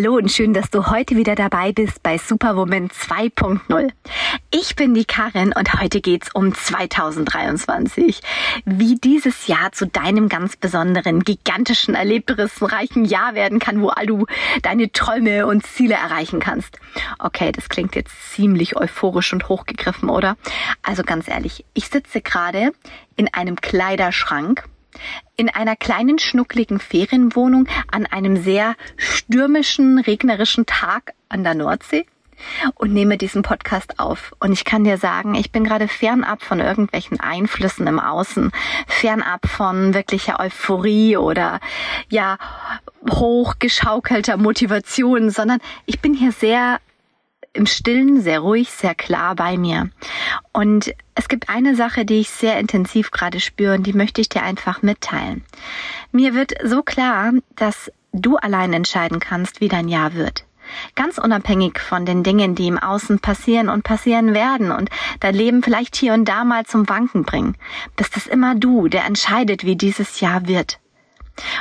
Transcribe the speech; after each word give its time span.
Hallo 0.00 0.14
und 0.14 0.30
schön, 0.30 0.54
dass 0.54 0.70
du 0.70 0.92
heute 0.92 1.16
wieder 1.16 1.34
dabei 1.34 1.72
bist 1.72 2.04
bei 2.04 2.18
Superwoman 2.18 2.86
2.0. 2.86 3.90
Ich 4.52 4.76
bin 4.76 4.94
die 4.94 5.04
Karin 5.04 5.52
und 5.52 5.74
heute 5.74 6.00
geht's 6.00 6.32
um 6.32 6.54
2023. 6.54 8.20
Wie 8.64 8.94
dieses 8.94 9.48
Jahr 9.48 9.72
zu 9.72 9.88
deinem 9.88 10.28
ganz 10.28 10.54
besonderen, 10.54 11.24
gigantischen, 11.24 11.96
erlebnisreichen 11.96 13.06
Jahr 13.06 13.34
werden 13.34 13.58
kann, 13.58 13.82
wo 13.82 13.88
all 13.88 14.06
du 14.06 14.26
deine 14.62 14.92
Träume 14.92 15.48
und 15.48 15.66
Ziele 15.66 15.94
erreichen 15.94 16.38
kannst. 16.38 16.78
Okay, 17.18 17.50
das 17.50 17.68
klingt 17.68 17.96
jetzt 17.96 18.14
ziemlich 18.34 18.76
euphorisch 18.76 19.32
und 19.32 19.48
hochgegriffen, 19.48 20.10
oder? 20.10 20.36
Also 20.84 21.02
ganz 21.02 21.26
ehrlich, 21.26 21.64
ich 21.74 21.88
sitze 21.88 22.20
gerade 22.20 22.70
in 23.16 23.34
einem 23.34 23.56
Kleiderschrank 23.56 24.62
in 25.36 25.48
einer 25.48 25.76
kleinen 25.76 26.18
schnuckligen 26.18 26.80
Ferienwohnung 26.80 27.68
an 27.90 28.06
einem 28.06 28.36
sehr 28.36 28.74
stürmischen, 28.96 29.98
regnerischen 29.98 30.66
Tag 30.66 31.14
an 31.28 31.44
der 31.44 31.54
Nordsee 31.54 32.06
und 32.74 32.92
nehme 32.92 33.18
diesen 33.18 33.42
Podcast 33.42 33.98
auf. 33.98 34.34
Und 34.40 34.52
ich 34.52 34.64
kann 34.64 34.84
dir 34.84 34.96
sagen, 34.96 35.34
ich 35.34 35.52
bin 35.52 35.64
gerade 35.64 35.88
fernab 35.88 36.42
von 36.42 36.60
irgendwelchen 36.60 37.20
Einflüssen 37.20 37.86
im 37.86 38.00
Außen, 38.00 38.52
fernab 38.86 39.46
von 39.48 39.94
wirklicher 39.94 40.40
Euphorie 40.40 41.16
oder 41.16 41.60
ja, 42.08 42.38
hochgeschaukelter 43.10 44.36
Motivation, 44.36 45.30
sondern 45.30 45.60
ich 45.86 46.00
bin 46.00 46.14
hier 46.14 46.32
sehr 46.32 46.78
im 47.52 47.66
Stillen, 47.66 48.20
sehr 48.22 48.40
ruhig, 48.40 48.70
sehr 48.70 48.94
klar 48.94 49.34
bei 49.34 49.56
mir. 49.56 49.90
Und 50.52 50.94
es 51.14 51.28
gibt 51.28 51.48
eine 51.48 51.74
Sache, 51.74 52.04
die 52.04 52.20
ich 52.20 52.30
sehr 52.30 52.58
intensiv 52.58 53.10
gerade 53.10 53.40
spüre 53.40 53.74
und 53.74 53.86
die 53.86 53.92
möchte 53.92 54.20
ich 54.20 54.28
dir 54.28 54.42
einfach 54.42 54.82
mitteilen. 54.82 55.44
Mir 56.12 56.34
wird 56.34 56.54
so 56.64 56.82
klar, 56.82 57.32
dass 57.56 57.90
du 58.12 58.36
allein 58.36 58.72
entscheiden 58.72 59.20
kannst, 59.20 59.60
wie 59.60 59.68
dein 59.68 59.88
Jahr 59.88 60.14
wird. 60.14 60.44
Ganz 60.94 61.18
unabhängig 61.18 61.78
von 61.78 62.04
den 62.04 62.22
Dingen, 62.22 62.54
die 62.54 62.66
im 62.66 62.78
Außen 62.78 63.20
passieren 63.20 63.68
und 63.68 63.84
passieren 63.84 64.34
werden 64.34 64.70
und 64.70 64.90
dein 65.20 65.34
Leben 65.34 65.62
vielleicht 65.62 65.96
hier 65.96 66.12
und 66.12 66.26
da 66.26 66.44
mal 66.44 66.66
zum 66.66 66.88
Wanken 66.88 67.24
bringen, 67.24 67.56
bist 67.96 68.16
es 68.16 68.26
immer 68.26 68.54
du, 68.54 68.88
der 68.88 69.04
entscheidet, 69.04 69.64
wie 69.64 69.76
dieses 69.76 70.20
Jahr 70.20 70.46
wird. 70.46 70.78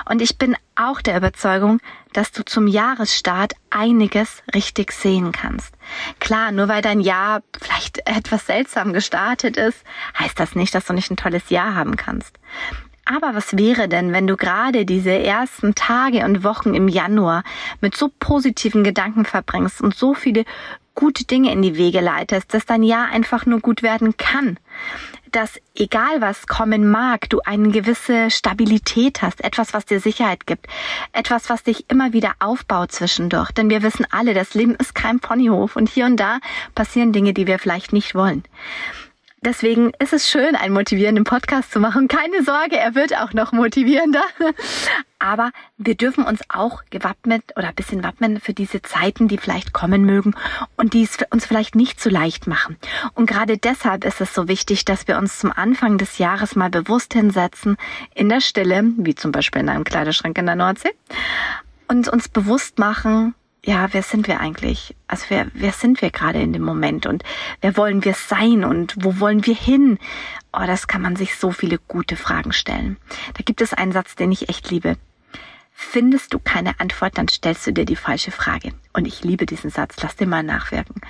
Und 0.05 0.21
ich 0.21 0.37
bin 0.37 0.55
auch 0.75 1.01
der 1.01 1.17
Überzeugung, 1.17 1.79
dass 2.13 2.31
du 2.31 2.43
zum 2.43 2.67
Jahresstart 2.67 3.53
einiges 3.69 4.43
richtig 4.53 4.91
sehen 4.91 5.31
kannst. 5.31 5.73
Klar, 6.19 6.51
nur 6.51 6.67
weil 6.67 6.81
dein 6.81 6.99
Jahr 6.99 7.41
vielleicht 7.61 7.99
etwas 8.05 8.45
seltsam 8.45 8.93
gestartet 8.93 9.57
ist, 9.57 9.83
heißt 10.17 10.39
das 10.39 10.55
nicht, 10.55 10.73
dass 10.73 10.85
du 10.85 10.93
nicht 10.93 11.11
ein 11.11 11.17
tolles 11.17 11.49
Jahr 11.49 11.75
haben 11.75 11.95
kannst. 11.95 12.37
Aber 13.09 13.35
was 13.35 13.57
wäre 13.57 13.87
denn, 13.87 14.11
wenn 14.11 14.27
du 14.27 14.35
gerade 14.35 14.85
diese 14.85 15.11
ersten 15.11 15.75
Tage 15.75 16.25
und 16.25 16.43
Wochen 16.43 16.73
im 16.73 16.89
Januar 16.89 17.43
mit 17.79 17.95
so 17.95 18.11
positiven 18.19 18.83
Gedanken 18.83 19.23
verbringst 19.23 19.81
und 19.81 19.95
so 19.95 20.13
viele 20.13 20.43
gute 20.97 21.25
Dinge 21.25 21.51
in 21.53 21.61
die 21.61 21.77
Wege 21.77 22.01
leitest, 22.01 22.53
dass 22.53 22.65
dein 22.65 22.83
Jahr 22.83 23.07
einfach 23.09 23.45
nur 23.45 23.61
gut 23.61 23.83
werden 23.83 24.17
kann? 24.17 24.57
dass 25.31 25.59
egal 25.75 26.21
was 26.21 26.47
kommen 26.47 26.89
mag, 26.89 27.29
du 27.29 27.41
eine 27.41 27.69
gewisse 27.69 28.31
Stabilität 28.31 29.21
hast, 29.21 29.43
etwas, 29.43 29.73
was 29.73 29.85
dir 29.85 29.99
Sicherheit 29.99 30.47
gibt, 30.47 30.67
etwas, 31.11 31.49
was 31.49 31.63
dich 31.63 31.89
immer 31.89 32.13
wieder 32.13 32.33
aufbaut 32.39 32.91
zwischendurch. 32.91 33.51
Denn 33.51 33.69
wir 33.69 33.83
wissen 33.83 34.07
alle, 34.09 34.33
das 34.33 34.53
Leben 34.53 34.75
ist 34.75 34.95
kein 34.95 35.19
Ponyhof 35.19 35.75
und 35.75 35.89
hier 35.89 36.05
und 36.05 36.17
da 36.17 36.39
passieren 36.75 37.11
Dinge, 37.11 37.33
die 37.33 37.45
wir 37.45 37.59
vielleicht 37.59 37.93
nicht 37.93 38.15
wollen. 38.15 38.43
Deswegen 39.41 39.91
ist 39.99 40.13
es 40.13 40.27
schön, 40.29 40.55
einen 40.55 40.73
motivierenden 40.73 41.23
Podcast 41.23 41.71
zu 41.71 41.79
machen. 41.79 42.07
Keine 42.07 42.43
Sorge, 42.43 42.77
er 42.77 42.95
wird 42.95 43.15
auch 43.15 43.33
noch 43.33 43.51
motivierender. 43.51 44.23
Aber 45.19 45.51
wir 45.77 45.95
dürfen 45.95 46.23
uns 46.23 46.41
auch 46.49 46.83
gewappnet 46.89 47.43
oder 47.55 47.69
ein 47.69 47.75
bisschen 47.75 48.03
wappnen 48.03 48.39
für 48.39 48.53
diese 48.53 48.81
Zeiten, 48.81 49.27
die 49.27 49.37
vielleicht 49.37 49.73
kommen 49.73 50.05
mögen 50.05 50.35
und 50.75 50.93
die 50.93 51.03
es 51.03 51.17
uns 51.29 51.45
vielleicht 51.45 51.75
nicht 51.75 52.01
so 52.01 52.09
leicht 52.09 52.47
machen. 52.47 52.77
Und 53.13 53.27
gerade 53.27 53.57
deshalb 53.57 54.05
ist 54.05 54.21
es 54.21 54.33
so 54.33 54.47
wichtig, 54.47 54.85
dass 54.85 55.07
wir 55.07 55.17
uns 55.17 55.37
zum 55.37 55.51
Anfang 55.51 55.99
des 55.99 56.17
Jahres 56.17 56.55
mal 56.55 56.71
bewusst 56.71 57.13
hinsetzen, 57.13 57.77
in 58.15 58.29
der 58.29 58.41
Stille, 58.41 58.83
wie 58.97 59.15
zum 59.15 59.31
Beispiel 59.31 59.61
in 59.61 59.69
einem 59.69 59.83
Kleiderschrank 59.83 60.37
in 60.37 60.47
der 60.47 60.55
Nordsee, 60.55 60.93
und 61.87 62.09
uns 62.09 62.27
bewusst 62.27 62.79
machen, 62.79 63.35
ja, 63.67 63.89
wer 63.91 64.01
sind 64.01 64.29
wir 64.29 64.39
eigentlich? 64.39 64.95
Also 65.07 65.25
wer, 65.27 65.47
wer 65.53 65.73
sind 65.73 66.01
wir 66.01 66.09
gerade 66.09 66.41
in 66.41 66.53
dem 66.53 66.61
Moment 66.61 67.05
und 67.05 67.23
wer 67.59 67.75
wollen 67.75 68.05
wir 68.05 68.13
sein 68.13 68.63
und 68.63 68.95
wo 68.97 69.19
wollen 69.19 69.45
wir 69.45 69.55
hin? 69.55 69.99
Oh, 70.53 70.65
das 70.65 70.87
kann 70.87 71.01
man 71.01 71.17
sich 71.17 71.35
so 71.35 71.51
viele 71.51 71.77
gute 71.77 72.15
Fragen 72.15 72.53
stellen. 72.53 72.95
Da 73.33 73.43
gibt 73.43 73.59
es 73.59 73.73
einen 73.73 73.91
Satz, 73.91 74.15
den 74.15 74.31
ich 74.31 74.47
echt 74.47 74.71
liebe. 74.71 74.95
Findest 75.73 76.33
du 76.33 76.39
keine 76.39 76.79
Antwort, 76.79 77.17
dann 77.17 77.27
stellst 77.27 77.67
du 77.67 77.73
dir 77.73 77.83
die 77.83 77.97
falsche 77.97 78.31
Frage. 78.31 78.71
Und 78.93 79.05
ich 79.05 79.25
liebe 79.25 79.45
diesen 79.45 79.69
Satz, 79.69 79.97
lass 80.01 80.15
dir 80.15 80.27
mal 80.27 80.43
nachwirken. 80.43 81.01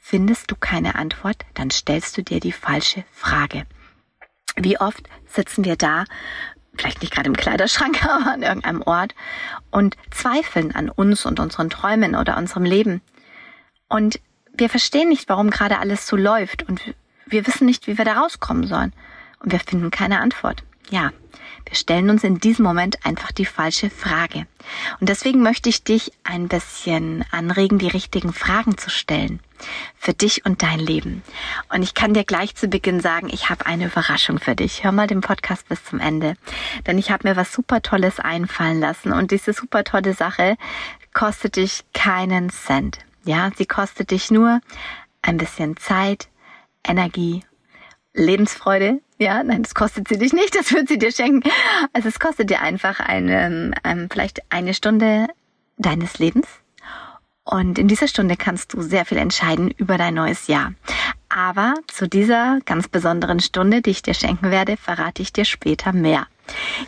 Findest 0.00 0.50
du 0.50 0.56
keine 0.56 0.96
Antwort, 0.96 1.46
dann 1.54 1.70
stellst 1.70 2.18
du 2.18 2.24
dir 2.24 2.40
die 2.40 2.50
falsche 2.50 3.04
Frage. 3.12 3.66
Wie 4.56 4.80
oft 4.80 5.08
sitzen 5.28 5.64
wir 5.64 5.76
da 5.76 6.06
vielleicht 6.80 7.02
nicht 7.02 7.12
gerade 7.12 7.28
im 7.28 7.36
Kleiderschrank, 7.36 8.04
aber 8.08 8.32
an 8.32 8.42
irgendeinem 8.42 8.82
Ort 8.82 9.14
und 9.70 9.96
zweifeln 10.10 10.74
an 10.74 10.88
uns 10.88 11.26
und 11.26 11.40
unseren 11.40 11.70
Träumen 11.70 12.16
oder 12.16 12.36
unserem 12.36 12.64
Leben. 12.64 13.00
Und 13.88 14.20
wir 14.52 14.68
verstehen 14.68 15.08
nicht, 15.08 15.28
warum 15.28 15.50
gerade 15.50 15.78
alles 15.78 16.06
so 16.06 16.16
läuft 16.16 16.68
und 16.68 16.94
wir 17.26 17.46
wissen 17.46 17.66
nicht, 17.66 17.86
wie 17.86 17.98
wir 17.98 18.04
da 18.04 18.14
rauskommen 18.14 18.66
sollen. 18.66 18.92
Und 19.40 19.52
wir 19.52 19.60
finden 19.60 19.90
keine 19.90 20.20
Antwort. 20.20 20.62
Ja, 20.88 21.10
wir 21.66 21.76
stellen 21.76 22.10
uns 22.10 22.24
in 22.24 22.38
diesem 22.40 22.64
Moment 22.64 23.04
einfach 23.04 23.32
die 23.32 23.44
falsche 23.44 23.90
Frage. 23.90 24.46
Und 24.98 25.08
deswegen 25.08 25.42
möchte 25.42 25.68
ich 25.68 25.84
dich 25.84 26.12
ein 26.24 26.48
bisschen 26.48 27.24
anregen, 27.30 27.78
die 27.78 27.88
richtigen 27.88 28.32
Fragen 28.32 28.76
zu 28.76 28.90
stellen. 28.90 29.40
Für 29.96 30.14
dich 30.14 30.46
und 30.46 30.62
dein 30.62 30.80
Leben. 30.80 31.22
Und 31.72 31.82
ich 31.82 31.94
kann 31.94 32.14
dir 32.14 32.24
gleich 32.24 32.56
zu 32.56 32.68
Beginn 32.68 33.00
sagen, 33.00 33.28
ich 33.30 33.50
habe 33.50 33.66
eine 33.66 33.86
Überraschung 33.86 34.38
für 34.38 34.56
dich. 34.56 34.82
Hör 34.82 34.90
mal 34.90 35.06
den 35.06 35.20
Podcast 35.20 35.68
bis 35.68 35.84
zum 35.84 36.00
Ende. 36.00 36.34
Denn 36.86 36.98
ich 36.98 37.10
habe 37.10 37.28
mir 37.28 37.36
was 37.36 37.52
super 37.52 37.82
Tolles 37.82 38.18
einfallen 38.18 38.80
lassen. 38.80 39.12
Und 39.12 39.30
diese 39.30 39.52
super 39.52 39.84
tolle 39.84 40.14
Sache 40.14 40.56
kostet 41.12 41.56
dich 41.56 41.84
keinen 41.92 42.50
Cent. 42.50 42.98
Ja, 43.24 43.50
sie 43.56 43.66
kostet 43.66 44.10
dich 44.10 44.30
nur 44.30 44.60
ein 45.22 45.36
bisschen 45.36 45.76
Zeit, 45.76 46.28
Energie 46.82 47.44
Lebensfreude. 48.14 49.00
Ja, 49.18 49.42
nein, 49.42 49.62
das 49.62 49.74
kostet 49.74 50.08
sie 50.08 50.18
dich 50.18 50.32
nicht, 50.32 50.54
das 50.58 50.72
wird 50.72 50.88
sie 50.88 50.98
dir 50.98 51.12
schenken. 51.12 51.48
Also 51.92 52.08
es 52.08 52.18
kostet 52.18 52.50
dir 52.50 52.60
einfach 52.60 53.00
eine, 53.00 53.72
ähm, 53.84 54.08
vielleicht 54.10 54.40
eine 54.50 54.74
Stunde 54.74 55.28
deines 55.76 56.18
Lebens. 56.18 56.46
Und 57.44 57.78
in 57.78 57.88
dieser 57.88 58.06
Stunde 58.06 58.36
kannst 58.36 58.74
du 58.74 58.82
sehr 58.82 59.04
viel 59.04 59.18
entscheiden 59.18 59.70
über 59.70 59.98
dein 59.98 60.14
neues 60.14 60.46
Jahr. 60.46 60.72
Aber 61.30 61.74
zu 61.86 62.08
dieser 62.08 62.58
ganz 62.66 62.88
besonderen 62.88 63.38
Stunde, 63.38 63.82
die 63.82 63.90
ich 63.90 64.02
dir 64.02 64.14
schenken 64.14 64.50
werde, 64.50 64.76
verrate 64.76 65.22
ich 65.22 65.32
dir 65.32 65.44
später 65.44 65.92
mehr. 65.92 66.26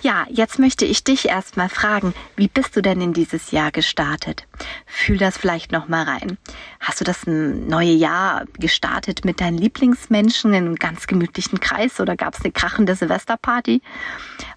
Ja, 0.00 0.26
jetzt 0.28 0.58
möchte 0.58 0.84
ich 0.84 1.04
dich 1.04 1.28
erstmal 1.28 1.68
fragen, 1.68 2.12
wie 2.34 2.48
bist 2.48 2.74
du 2.74 2.82
denn 2.82 3.00
in 3.00 3.12
dieses 3.12 3.52
Jahr 3.52 3.70
gestartet? 3.70 4.48
Fühl 4.84 5.16
das 5.16 5.38
vielleicht 5.38 5.70
noch 5.70 5.86
mal 5.86 6.02
rein. 6.02 6.38
Hast 6.80 7.00
du 7.00 7.04
das 7.04 7.26
neue 7.26 7.92
Jahr 7.92 8.44
gestartet 8.58 9.24
mit 9.24 9.40
deinen 9.40 9.58
Lieblingsmenschen 9.58 10.52
in 10.52 10.64
einem 10.64 10.74
ganz 10.74 11.06
gemütlichen 11.06 11.60
Kreis 11.60 12.00
oder 12.00 12.16
gab 12.16 12.34
es 12.34 12.42
eine 12.42 12.50
krachende 12.50 12.96
Silvesterparty? 12.96 13.80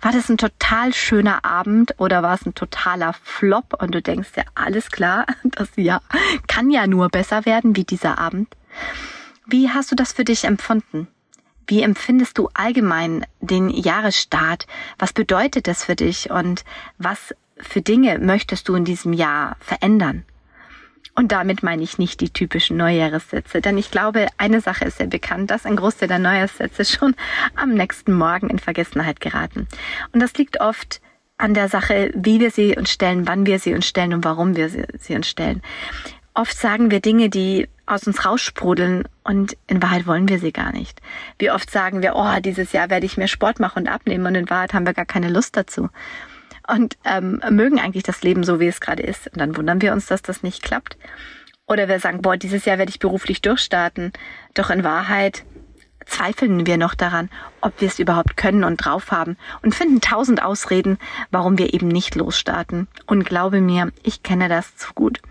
War 0.02 0.12
das 0.12 0.30
ein 0.30 0.38
total 0.38 0.96
schöner 0.96 1.46
Abend 1.46 1.94
oder 2.00 2.24
war 2.24 2.34
es 2.34 2.46
ein 2.48 2.56
totaler 2.56 3.14
Flop 3.22 3.80
und 3.80 3.94
du 3.94 4.02
denkst 4.02 4.30
ja, 4.36 4.44
alles 4.56 4.90
klar, 4.90 5.28
das 5.44 5.70
Jahr 5.76 6.02
kann 6.48 6.72
ja 6.72 6.88
nur 6.88 7.10
besser 7.10 7.46
werden 7.46 7.76
wie 7.76 7.84
dieser 7.84 8.18
Abend? 8.18 8.48
Wie 9.48 9.70
hast 9.70 9.92
du 9.92 9.96
das 9.96 10.14
für 10.14 10.26
dich 10.26 10.46
empfunden? 10.46 11.08
Wie 11.68 11.82
empfindest 11.82 12.38
du 12.38 12.50
allgemein 12.54 13.26
den 13.42 13.70
Jahresstart? 13.70 14.66
Was 14.98 15.14
bedeutet 15.14 15.68
das 15.68 15.84
für 15.84 15.96
dich 15.96 16.30
und 16.32 16.64
was 16.98 17.36
für 17.58 17.82
Dinge 17.82 18.20
möchtest 18.20 18.68
du 18.68 18.76
in 18.76 18.86
diesem 18.86 19.14
Jahr 19.14 19.56
verändern? 19.60 20.26
Und 21.14 21.32
damit 21.32 21.64
meine 21.64 21.84
ich 21.84 21.98
nicht 21.98 22.20
die 22.22 22.32
typischen 22.32 22.76
Neujahressätze, 22.76 23.62
denn 23.62 23.78
ich 23.78 23.90
glaube, 23.90 24.28
eine 24.38 24.60
Sache 24.62 24.86
ist 24.86 24.98
sehr 24.98 25.08
bekannt, 25.08 25.50
dass 25.50 25.66
ein 25.66 25.78
Großteil 25.78 26.10
der 26.10 26.20
Neujahrssätze 26.20 26.84
schon 26.84 27.16
am 27.56 27.74
nächsten 27.74 28.14
Morgen 28.14 28.50
in 28.50 28.60
Vergessenheit 28.60 29.22
geraten. 29.22 29.68
Und 30.12 30.20
das 30.20 30.34
liegt 30.34 30.60
oft 30.60 31.02
an 31.38 31.54
der 31.54 31.70
Sache, 31.70 32.12
wie 32.16 32.40
wir 32.40 32.52
sie 32.52 32.76
uns 32.76 32.92
stellen, 32.92 33.28
wann 33.28 33.46
wir 33.46 33.60
sie 33.60 33.74
uns 33.74 33.88
stellen 33.88 34.14
und 34.14 34.26
warum 34.26 34.56
wir 34.56 34.70
sie 34.70 35.16
uns 35.16 35.28
stellen. 35.28 35.62
Oft 36.36 36.58
sagen 36.58 36.92
wir 36.92 37.00
Dinge, 37.00 37.30
die 37.30 37.70
aus 37.86 38.06
uns 38.08 38.26
raussprudeln 38.26 39.08
und 39.24 39.56
in 39.68 39.82
Wahrheit 39.82 40.06
wollen 40.06 40.28
wir 40.28 40.38
sie 40.38 40.52
gar 40.52 40.74
nicht. 40.74 41.00
Wie 41.40 41.50
oft 41.50 41.72
sagen 41.72 42.02
wir, 42.02 42.16
oh, 42.16 42.40
dieses 42.42 42.74
Jahr 42.74 42.90
werde 42.90 43.06
ich 43.06 43.16
mehr 43.16 43.30
Sport 43.30 43.62
machen 43.62 43.84
und 43.84 43.88
abnehmen 43.88 44.26
und 44.26 44.36
in 44.36 44.50
Wahrheit 44.50 44.74
haben 44.74 44.86
wir 44.86 44.94
gar 44.94 45.06
keine 45.06 45.30
Lust 45.30 45.56
dazu. 45.56 45.90
Und 46.68 46.98
ähm, 47.06 47.42
mögen 47.52 47.80
eigentlich 47.80 48.04
das 48.04 48.22
Leben 48.22 48.44
so, 48.44 48.60
wie 48.60 48.68
es 48.68 48.82
gerade 48.82 49.04
ist. 49.04 49.28
Und 49.28 49.38
dann 49.38 49.56
wundern 49.56 49.82
wir 49.82 49.94
uns, 49.94 50.08
dass 50.08 50.22
das 50.22 50.44
nicht 50.44 50.62
klappt. 50.62 50.98
Oder 51.68 51.88
wir 51.88 52.00
sagen, 52.00 52.22
boah, 52.22 52.36
dieses 52.36 52.66
Jahr 52.66 52.80
werde 52.80 52.90
ich 52.90 53.00
beruflich 53.00 53.42
durchstarten. 53.42 54.12
Doch 54.56 54.70
in 54.70 54.84
Wahrheit 54.84 55.46
zweifeln 56.06 56.66
wir 56.66 56.78
noch 56.78 56.96
daran, 56.96 57.30
ob 57.62 57.82
wir 57.82 57.88
es 57.88 58.00
überhaupt 58.00 58.38
können 58.38 58.64
und 58.64 58.78
drauf 58.78 59.12
haben 59.12 59.38
und 59.62 59.76
finden 59.76 60.02
tausend 60.02 60.44
Ausreden, 60.44 60.98
warum 61.32 61.58
wir 61.58 61.74
eben 61.74 61.88
nicht 61.88 62.16
losstarten. 62.16 62.88
Und 63.06 63.26
glaube 63.26 63.62
mir, 63.62 63.92
ich 64.04 64.24
kenne 64.24 64.50
das 64.50 64.76
zu 64.76 64.94
gut. 64.94 65.22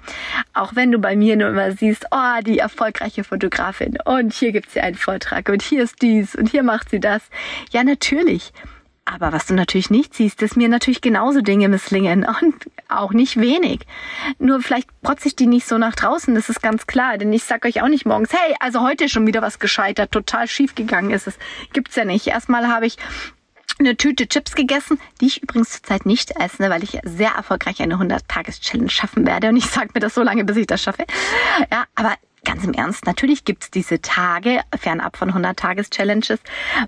Auch 0.53 0.75
wenn 0.75 0.93
du 0.93 0.99
bei 0.99 1.17
mir 1.17 1.37
nur 1.37 1.49
immer 1.49 1.73
siehst, 1.73 2.07
oh, 2.11 2.41
die 2.45 2.59
erfolgreiche 2.59 3.25
Fotografin 3.25 3.99
und 4.05 4.33
hier 4.33 4.53
gibt 4.53 4.71
sie 4.71 4.81
einen 4.81 4.97
Vortrag 4.97 5.49
und 5.49 5.63
hier 5.63 5.83
ist 5.83 6.03
dies 6.03 6.35
und 6.35 6.51
hier 6.51 6.63
macht 6.63 6.91
sie 6.91 7.01
das. 7.01 7.23
Ja, 7.71 7.85
natürlich. 7.85 8.53
Aber 9.07 9.33
was 9.33 9.47
du 9.47 9.55
natürlich 9.55 9.91
nicht 9.91 10.15
siehst, 10.15 10.41
ist 10.41 10.57
mir 10.57 10.69
natürlich 10.69 11.03
genauso 11.03 11.43
Dinge 11.43 11.69
misslingen 11.69 12.27
und 12.43 12.55
auch 12.89 13.13
nicht 13.13 13.39
wenig. 13.39 13.81
Nur 14.39 14.61
vielleicht 14.61 14.89
protze 15.03 15.29
ich 15.29 15.37
die 15.37 15.47
nicht 15.47 15.67
so 15.67 15.79
nach 15.79 15.95
draußen, 15.95 16.35
das 16.35 16.49
ist 16.49 16.63
ganz 16.63 16.87
klar. 16.87 17.19
Denn 17.19 17.33
ich 17.33 17.45
sag 17.45 17.65
euch 17.65 17.83
auch 17.83 17.89
nicht 17.89 18.07
morgens, 18.07 18.33
hey, 18.33 18.55
also 18.61 18.81
heute 18.81 19.05
ist 19.05 19.13
schon 19.13 19.27
wieder 19.27 19.43
was 19.43 19.59
gescheitert, 19.59 20.13
total 20.13 20.49
schief 20.49 20.75
gegangen 20.75 21.11
ist 21.11 21.27
es. 21.27 21.39
Gibt's 21.73 21.97
ja 21.97 22.05
nicht. 22.05 22.27
Erstmal 22.27 22.69
habe 22.69 22.87
ich 22.87 22.97
eine 23.79 23.97
Tüte 23.97 24.29
Chips 24.29 24.55
gegessen, 24.55 24.99
die 25.21 25.27
ich 25.27 25.43
übrigens 25.43 25.71
zurzeit 25.71 26.07
nicht 26.07 26.31
esse, 26.41 26.71
weil 26.71 26.85
ich 26.85 26.99
sehr 27.03 27.31
erfolgreich 27.31 27.83
eine 27.83 27.97
100-Tages-Challenge 27.97 28.91
schaffen 28.91 29.27
werde. 29.27 29.49
Und 29.49 29.57
ich 29.57 29.67
sage 29.67 29.91
mir 29.95 30.01
das 30.01 30.15
so 30.15 30.23
lange, 30.23 30.45
bis 30.45 30.57
ich 30.57 30.67
das 30.67 30.83
schaffe. 30.83 31.05
Ja, 31.73 31.85
aber 31.95 32.15
ganz 32.45 32.65
im 32.65 32.73
Ernst, 32.73 33.07
natürlich 33.07 33.45
gibt's 33.45 33.71
diese 33.71 34.01
Tage, 34.01 34.61
fernab 34.79 35.17
von 35.17 35.33
100-Tages-Challenges, 35.33 36.39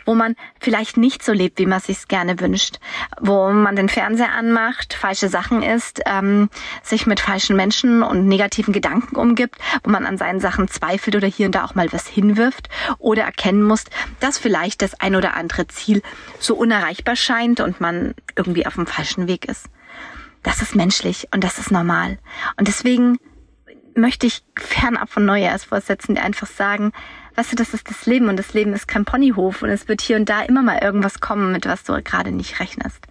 wo 0.04 0.14
man 0.14 0.36
vielleicht 0.60 0.96
nicht 0.96 1.24
so 1.24 1.32
lebt, 1.32 1.58
wie 1.58 1.66
man 1.66 1.80
sich's 1.80 2.08
gerne 2.08 2.40
wünscht, 2.40 2.78
wo 3.20 3.50
man 3.50 3.76
den 3.76 3.88
Fernseher 3.88 4.32
anmacht, 4.32 4.94
falsche 4.94 5.28
Sachen 5.28 5.62
isst, 5.62 6.00
ähm, 6.06 6.50
sich 6.82 7.06
mit 7.06 7.20
falschen 7.20 7.56
Menschen 7.56 8.02
und 8.02 8.26
negativen 8.26 8.72
Gedanken 8.72 9.16
umgibt, 9.16 9.56
wo 9.82 9.90
man 9.90 10.06
an 10.06 10.18
seinen 10.18 10.40
Sachen 10.40 10.68
zweifelt 10.68 11.16
oder 11.16 11.28
hier 11.28 11.46
und 11.46 11.54
da 11.54 11.64
auch 11.64 11.74
mal 11.74 11.92
was 11.92 12.06
hinwirft 12.06 12.68
oder 12.98 13.24
erkennen 13.24 13.62
muss, 13.62 13.84
dass 14.20 14.38
vielleicht 14.38 14.82
das 14.82 15.00
ein 15.00 15.16
oder 15.16 15.34
andere 15.36 15.66
Ziel 15.66 16.02
so 16.38 16.54
unerreichbar 16.54 17.16
scheint 17.16 17.60
und 17.60 17.80
man 17.80 18.14
irgendwie 18.36 18.66
auf 18.66 18.74
dem 18.74 18.86
falschen 18.86 19.28
Weg 19.28 19.46
ist. 19.46 19.66
Das 20.42 20.62
ist 20.62 20.76
menschlich 20.76 21.26
und 21.32 21.42
das 21.42 21.58
ist 21.58 21.72
normal. 21.72 22.18
Und 22.56 22.68
deswegen 22.68 23.18
möchte 23.96 24.26
ich 24.26 24.42
fernab 24.58 25.10
von 25.10 25.24
Neujahrsvorsätzen 25.24 26.14
dir 26.14 26.22
einfach 26.22 26.46
sagen, 26.46 26.92
weißt 27.34 27.52
du, 27.52 27.56
das 27.56 27.74
ist 27.74 27.90
das 27.90 28.06
Leben 28.06 28.28
und 28.28 28.36
das 28.36 28.54
Leben 28.54 28.72
ist 28.72 28.88
kein 28.88 29.04
Ponyhof 29.04 29.62
und 29.62 29.70
es 29.70 29.88
wird 29.88 30.00
hier 30.00 30.16
und 30.16 30.28
da 30.28 30.42
immer 30.42 30.62
mal 30.62 30.78
irgendwas 30.82 31.20
kommen, 31.20 31.52
mit 31.52 31.66
was 31.66 31.84
du 31.84 32.00
gerade 32.02 32.32
nicht 32.32 32.60
rechnest. 32.60 33.06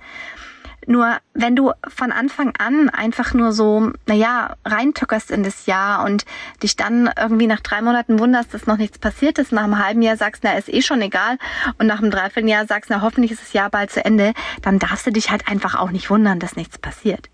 Nur 0.87 1.17
wenn 1.33 1.55
du 1.55 1.71
von 1.87 2.11
Anfang 2.11 2.53
an 2.57 2.89
einfach 2.89 3.33
nur 3.33 3.53
so, 3.53 3.91
naja, 4.05 4.55
reintuckerst 4.65 5.31
in 5.31 5.41
das 5.41 5.65
Jahr 5.65 6.05
und 6.05 6.25
dich 6.61 6.75
dann 6.75 7.09
irgendwie 7.19 7.47
nach 7.47 7.59
drei 7.61 7.81
Monaten 7.81 8.19
wunderst, 8.19 8.53
dass 8.53 8.67
noch 8.67 8.77
nichts 8.77 8.99
passiert 8.99 9.39
ist, 9.39 9.51
nach 9.51 9.63
einem 9.63 9.83
halben 9.83 10.03
Jahr 10.03 10.17
sagst, 10.17 10.43
na, 10.43 10.53
ist 10.53 10.71
eh 10.71 10.83
schon 10.83 11.01
egal 11.01 11.37
und 11.79 11.87
nach 11.87 11.99
einem 11.99 12.11
Dreivierteljahr 12.11 12.67
sagst, 12.67 12.91
na, 12.91 13.01
hoffentlich 13.01 13.31
ist 13.31 13.41
das 13.41 13.53
Jahr 13.53 13.69
bald 13.71 13.91
zu 13.91 14.05
Ende, 14.05 14.33
dann 14.61 14.77
darfst 14.77 15.07
du 15.07 15.11
dich 15.11 15.31
halt 15.31 15.47
einfach 15.47 15.73
auch 15.75 15.89
nicht 15.89 16.09
wundern, 16.11 16.39
dass 16.39 16.55
nichts 16.55 16.77
passiert. 16.77 17.29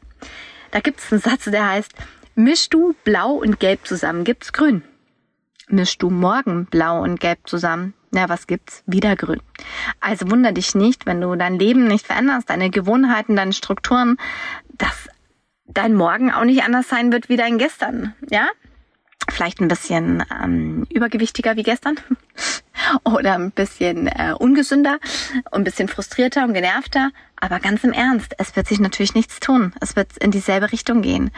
Da 0.72 0.80
gibt 0.80 1.02
es 1.02 1.12
einen 1.12 1.22
Satz, 1.22 1.46
der 1.46 1.68
heißt, 1.68 1.92
Mischst 2.36 2.74
du 2.74 2.96
Blau 3.04 3.34
und 3.34 3.60
Gelb 3.60 3.86
zusammen, 3.86 4.24
gibt's 4.24 4.54
Grün. 4.54 4.84
Mischst 5.68 6.02
du 6.02 6.10
morgen 6.10 6.66
Blau 6.66 7.02
und 7.02 7.20
Gelb 7.20 7.40
zusammen, 7.46 7.94
na, 8.12 8.30
was 8.30 8.48
gibt's? 8.48 8.84
Wieder 8.86 9.16
Grün. 9.16 9.42
Also 10.00 10.30
wunder 10.32 10.52
dich 10.52 10.74
nicht, 10.74 11.06
wenn 11.06 11.20
du 11.22 11.36
dein 11.36 11.60
Leben 11.60 11.88
nicht 11.88 12.06
veränderst, 12.06 12.50
deine 12.50 12.70
Gewohnheiten, 12.70 13.36
deine 13.36 13.54
Strukturen, 13.54 14.18
dass 14.78 15.10
dein 15.66 15.94
Morgen 15.94 16.32
auch 16.32 16.46
nicht 16.46 16.64
anders 16.64 16.88
sein 16.88 17.12
wird 17.12 17.30
wie 17.30 17.38
dein 17.38 17.58
Gestern, 17.58 18.14
ja? 18.30 18.48
Vielleicht 19.30 19.62
ein 19.62 19.68
bisschen 19.68 20.24
ähm, 20.44 20.86
übergewichtiger 20.90 21.56
wie 21.56 21.64
gestern 21.64 21.96
oder 23.06 23.36
ein 23.36 23.52
bisschen 23.52 24.08
äh, 24.08 24.34
ungesünder 24.38 25.00
und 25.52 25.62
ein 25.62 25.64
bisschen 25.64 25.88
frustrierter 25.88 26.44
und 26.44 26.54
genervter. 26.54 27.12
Aber 27.40 27.60
ganz 27.60 27.84
im 27.84 27.94
Ernst, 27.94 28.34
es 28.40 28.56
wird 28.56 28.68
sich 28.68 28.80
natürlich 28.80 29.16
nichts 29.16 29.40
tun. 29.40 29.74
Es 29.80 29.96
wird 29.96 30.18
in 30.18 30.32
dieselbe 30.32 30.72
Richtung 30.72 31.02
gehen. 31.02 31.32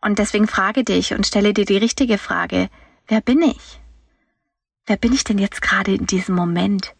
Und 0.00 0.18
deswegen 0.18 0.46
frage 0.46 0.84
dich 0.84 1.12
und 1.12 1.26
stelle 1.26 1.52
dir 1.52 1.64
die 1.64 1.76
richtige 1.76 2.18
Frage, 2.18 2.68
wer 3.08 3.20
bin 3.20 3.42
ich? 3.42 3.80
Wer 4.86 4.96
bin 4.96 5.12
ich 5.12 5.24
denn 5.24 5.38
jetzt 5.38 5.60
gerade 5.60 5.94
in 5.94 6.06
diesem 6.06 6.34
Moment? 6.34 6.94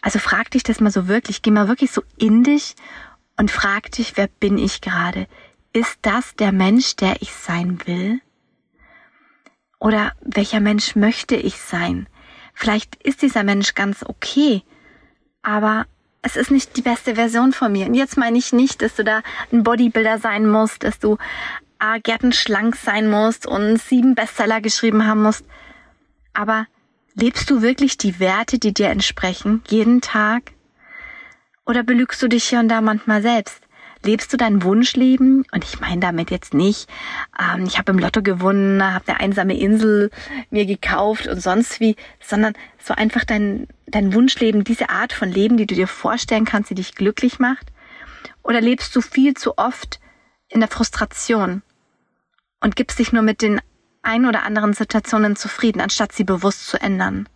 Also 0.00 0.18
frag 0.18 0.50
dich 0.50 0.62
das 0.62 0.80
mal 0.80 0.90
so 0.90 1.08
wirklich, 1.08 1.42
geh 1.42 1.50
mal 1.50 1.68
wirklich 1.68 1.92
so 1.92 2.02
in 2.16 2.42
dich 2.42 2.74
und 3.36 3.50
frag 3.50 3.92
dich, 3.92 4.16
wer 4.16 4.26
bin 4.26 4.58
ich 4.58 4.80
gerade? 4.80 5.28
Ist 5.72 5.98
das 6.02 6.34
der 6.34 6.52
Mensch, 6.52 6.96
der 6.96 7.22
ich 7.22 7.32
sein 7.32 7.78
will? 7.86 8.20
Oder 9.78 10.12
welcher 10.20 10.60
Mensch 10.60 10.96
möchte 10.96 11.36
ich 11.36 11.58
sein? 11.58 12.08
Vielleicht 12.54 12.96
ist 12.96 13.22
dieser 13.22 13.42
Mensch 13.42 13.74
ganz 13.74 14.04
okay, 14.04 14.62
aber 15.42 15.86
es 16.22 16.36
ist 16.36 16.50
nicht 16.50 16.76
die 16.76 16.82
beste 16.82 17.16
Version 17.16 17.52
von 17.52 17.72
mir. 17.72 17.86
Und 17.86 17.94
jetzt 17.94 18.16
meine 18.16 18.38
ich 18.38 18.52
nicht, 18.52 18.82
dass 18.82 18.94
du 18.94 19.04
da 19.04 19.22
ein 19.52 19.64
Bodybuilder 19.64 20.18
sein 20.18 20.48
musst, 20.48 20.84
dass 20.84 20.98
du 20.98 21.18
A, 21.82 21.98
gärtenschlank 21.98 22.76
sein 22.76 23.10
musst 23.10 23.44
und 23.44 23.76
sieben 23.76 24.14
Bestseller 24.14 24.60
geschrieben 24.60 25.04
haben 25.04 25.24
musst. 25.24 25.44
Aber 26.32 26.66
lebst 27.14 27.50
du 27.50 27.60
wirklich 27.60 27.98
die 27.98 28.20
Werte, 28.20 28.60
die 28.60 28.72
dir 28.72 28.88
entsprechen, 28.90 29.64
jeden 29.66 30.00
Tag? 30.00 30.52
Oder 31.66 31.82
belügst 31.82 32.22
du 32.22 32.28
dich 32.28 32.44
hier 32.44 32.60
und 32.60 32.68
da 32.68 32.80
manchmal 32.80 33.20
selbst? 33.20 33.62
Lebst 34.04 34.32
du 34.32 34.36
dein 34.36 34.62
Wunschleben? 34.62 35.44
Und 35.50 35.64
ich 35.64 35.80
meine 35.80 36.00
damit 36.00 36.30
jetzt 36.30 36.54
nicht, 36.54 36.88
ähm, 37.36 37.64
ich 37.64 37.78
habe 37.78 37.90
im 37.90 37.98
Lotto 37.98 38.22
gewonnen, 38.22 38.80
habe 38.80 39.08
eine 39.08 39.18
einsame 39.18 39.58
Insel 39.58 40.12
mir 40.50 40.66
gekauft 40.66 41.26
und 41.26 41.40
sonst 41.40 41.80
wie, 41.80 41.96
sondern 42.20 42.52
so 42.78 42.94
einfach 42.94 43.24
dein, 43.24 43.66
dein 43.88 44.14
Wunschleben, 44.14 44.62
diese 44.62 44.88
Art 44.88 45.12
von 45.12 45.32
Leben, 45.32 45.56
die 45.56 45.66
du 45.66 45.74
dir 45.74 45.88
vorstellen 45.88 46.44
kannst, 46.44 46.70
die 46.70 46.76
dich 46.76 46.94
glücklich 46.94 47.40
macht? 47.40 47.72
Oder 48.44 48.60
lebst 48.60 48.94
du 48.94 49.00
viel 49.00 49.34
zu 49.34 49.58
oft 49.58 49.98
in 50.48 50.60
der 50.60 50.68
Frustration 50.68 51.62
und 52.62 52.76
gibst 52.76 52.98
dich 52.98 53.12
nur 53.12 53.22
mit 53.22 53.42
den 53.42 53.60
ein 54.02 54.26
oder 54.26 54.44
anderen 54.44 54.72
Situationen 54.72 55.36
zufrieden, 55.36 55.80
anstatt 55.80 56.12
sie 56.12 56.24
bewusst 56.24 56.66
zu 56.66 56.80
ändern. 56.80 57.28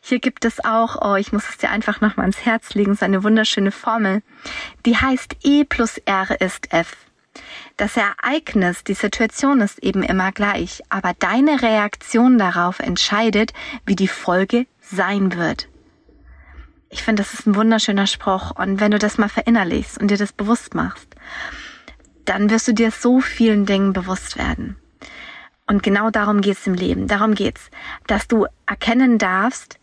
Hier 0.00 0.20
gibt 0.20 0.44
es 0.44 0.64
auch, 0.64 0.96
oh, 1.02 1.16
ich 1.16 1.32
muss 1.32 1.48
es 1.48 1.58
dir 1.58 1.70
einfach 1.70 2.00
nochmal 2.00 2.26
ins 2.26 2.44
Herz 2.44 2.74
legen, 2.74 2.94
so 2.94 3.04
eine 3.04 3.24
wunderschöne 3.24 3.72
Formel. 3.72 4.22
Die 4.86 4.96
heißt 4.96 5.36
E 5.42 5.64
plus 5.64 5.98
R 5.98 6.40
ist 6.40 6.72
F. 6.72 6.96
Das 7.76 7.96
Ereignis, 7.96 8.84
die 8.84 8.94
Situation 8.94 9.60
ist 9.60 9.78
eben 9.80 10.02
immer 10.02 10.32
gleich, 10.32 10.82
aber 10.88 11.12
deine 11.18 11.62
Reaktion 11.62 12.38
darauf 12.38 12.78
entscheidet, 12.78 13.52
wie 13.86 13.96
die 13.96 14.08
Folge 14.08 14.66
sein 14.80 15.36
wird. 15.36 15.68
Ich 16.90 17.02
finde, 17.02 17.22
das 17.22 17.34
ist 17.34 17.46
ein 17.46 17.54
wunderschöner 17.54 18.06
Spruch 18.06 18.52
und 18.52 18.80
wenn 18.80 18.90
du 18.90 18.98
das 18.98 19.18
mal 19.18 19.28
verinnerlichst 19.28 19.98
und 19.98 20.10
dir 20.10 20.16
das 20.16 20.32
bewusst 20.32 20.74
machst, 20.74 21.14
dann 22.28 22.50
wirst 22.50 22.68
du 22.68 22.72
dir 22.72 22.90
so 22.90 23.20
vielen 23.20 23.66
Dingen 23.66 23.92
bewusst 23.92 24.36
werden. 24.36 24.76
Und 25.66 25.82
genau 25.82 26.10
darum 26.10 26.40
geht's 26.40 26.66
im 26.66 26.74
Leben. 26.74 27.06
Darum 27.06 27.34
geht's, 27.34 27.70
dass 28.06 28.26
du 28.26 28.46
erkennen 28.66 29.18
darfst, 29.18 29.78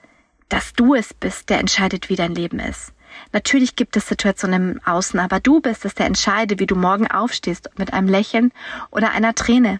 dass 0.49 0.73
du 0.73 0.95
es 0.95 1.13
bist, 1.13 1.49
der 1.49 1.59
entscheidet, 1.59 2.09
wie 2.09 2.15
dein 2.15 2.35
Leben 2.35 2.59
ist. 2.59 2.93
Natürlich 3.31 3.75
gibt 3.75 3.95
es 3.95 4.07
Situationen 4.07 4.73
im 4.73 4.81
Außen, 4.83 5.19
aber 5.19 5.39
du 5.39 5.61
bist 5.61 5.85
es, 5.85 5.95
der 5.95 6.05
entscheidet, 6.05 6.59
wie 6.59 6.65
du 6.65 6.75
morgen 6.75 7.09
aufstehst, 7.09 7.69
mit 7.77 7.93
einem 7.93 8.07
Lächeln 8.07 8.51
oder 8.91 9.11
einer 9.11 9.35
Träne, 9.35 9.79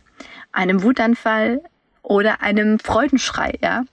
einem 0.52 0.84
Wutanfall 0.84 1.62
oder 2.02 2.42
einem 2.42 2.80
Freudenschrei, 2.80 3.58
ja. 3.62 3.84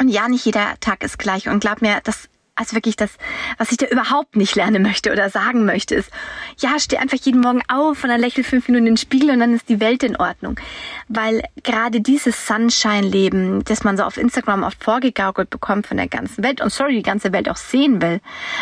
Und 0.00 0.08
ja, 0.08 0.28
nicht 0.28 0.46
jeder 0.46 0.74
Tag 0.80 1.04
ist 1.04 1.18
gleich. 1.18 1.48
Und 1.48 1.60
glaub 1.60 1.82
mir, 1.82 2.00
das 2.02 2.28
also 2.54 2.76
wirklich 2.76 2.96
das, 2.96 3.12
was 3.56 3.72
ich 3.72 3.78
da 3.78 3.86
überhaupt 3.86 4.36
nicht 4.36 4.54
lernen 4.56 4.82
möchte 4.82 5.10
oder 5.10 5.30
sagen 5.30 5.64
möchte, 5.64 5.94
ist, 5.94 6.10
ja, 6.58 6.78
steh 6.78 6.98
einfach 6.98 7.16
jeden 7.16 7.40
Morgen 7.40 7.62
auf 7.68 8.04
und 8.04 8.10
dann 8.10 8.20
lächel 8.20 8.44
fünf 8.44 8.68
Minuten 8.68 8.86
in 8.86 8.92
den 8.92 8.98
Spiegel 8.98 9.30
und 9.30 9.40
dann 9.40 9.54
ist 9.54 9.70
die 9.70 9.80
Welt 9.80 10.02
in 10.02 10.16
Ordnung. 10.16 10.60
Weil 11.08 11.42
gerade 11.62 12.02
dieses 12.02 12.46
Sunshine-Leben, 12.46 13.64
das 13.64 13.84
man 13.84 13.96
so 13.96 14.02
auf 14.02 14.18
Instagram 14.18 14.64
oft 14.64 14.84
vorgegaukelt 14.84 15.48
bekommt 15.48 15.86
von 15.86 15.96
der 15.96 16.08
ganzen 16.08 16.44
Welt 16.44 16.60
und 16.60 16.70
sorry, 16.70 16.96
die 16.96 17.02
ganze 17.02 17.32
Welt 17.32 17.48
auch 17.48 17.56
sehen 17.56 18.02
will, 18.02 18.20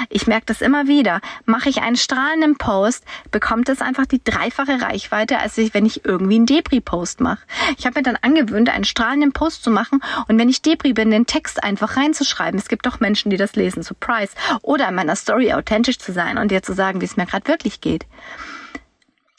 ich 0.08 0.28
merke 0.28 0.46
das 0.46 0.60
immer 0.60 0.86
wieder, 0.86 1.20
mache 1.44 1.68
ich 1.68 1.82
einen 1.82 1.96
strahlenden 1.96 2.58
Post, 2.58 3.04
bekommt 3.32 3.68
es 3.68 3.82
einfach 3.82 4.06
die 4.06 4.22
dreifache 4.22 4.80
Reichweite, 4.80 5.38
als 5.38 5.56
wenn 5.56 5.84
ich 5.84 6.04
irgendwie 6.04 6.36
einen 6.36 6.46
Debris-Post 6.46 7.20
mache. 7.20 7.40
Ich 7.76 7.86
habe 7.86 7.98
mir 7.98 8.04
dann 8.04 8.18
angewöhnt, 8.22 8.68
einen 8.68 8.84
strahlenden 8.84 9.32
Post 9.32 9.64
zu 9.64 9.70
machen 9.70 10.00
und 10.28 10.38
wenn 10.38 10.48
ich 10.48 10.62
Debris 10.62 10.94
bin, 10.94 11.10
den 11.10 11.26
Text 11.26 11.62
einfach 11.62 11.96
reinzuschreiben. 11.96 12.58
Es 12.58 12.68
gibt 12.68 12.86
auch 12.86 13.00
Menschen, 13.00 13.30
die 13.30 13.36
das 13.36 13.56
lesen 13.56 13.79
ein 13.80 13.82
Surprise. 13.82 14.32
Oder 14.62 14.88
in 14.88 14.94
meiner 14.94 15.16
Story 15.16 15.52
authentisch 15.52 15.98
zu 15.98 16.12
sein 16.12 16.38
und 16.38 16.50
dir 16.50 16.62
zu 16.62 16.72
sagen, 16.72 17.00
wie 17.00 17.06
es 17.06 17.16
mir 17.16 17.26
gerade 17.26 17.48
wirklich 17.48 17.80
geht. 17.80 18.06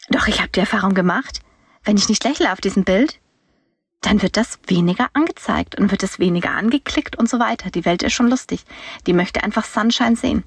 Doch 0.09 0.27
ich 0.27 0.39
habe 0.39 0.49
die 0.49 0.59
Erfahrung 0.59 0.93
gemacht, 0.93 1.39
wenn 1.83 1.97
ich 1.97 2.09
nicht 2.09 2.23
lächle 2.23 2.51
auf 2.51 2.61
diesem 2.61 2.83
Bild, 2.83 3.19
dann 4.01 4.21
wird 4.21 4.35
das 4.35 4.59
weniger 4.67 5.09
angezeigt 5.13 5.77
und 5.77 5.91
wird 5.91 6.03
es 6.03 6.19
weniger 6.19 6.51
angeklickt 6.51 7.17
und 7.17 7.29
so 7.29 7.39
weiter. 7.39 7.69
Die 7.69 7.85
Welt 7.85 8.03
ist 8.03 8.13
schon 8.13 8.29
lustig. 8.29 8.65
Die 9.05 9.13
möchte 9.13 9.43
einfach 9.43 9.63
Sunshine 9.63 10.15
sehen. 10.15 10.43